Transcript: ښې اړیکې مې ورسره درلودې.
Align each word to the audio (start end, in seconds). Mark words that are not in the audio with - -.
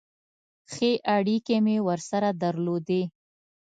ښې 0.71 0.91
اړیکې 1.15 1.57
مې 1.65 1.77
ورسره 1.87 2.29
درلودې. 2.43 3.03